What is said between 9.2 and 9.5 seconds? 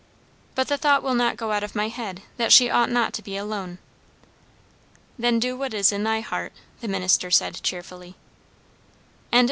CHAPTER XXXI.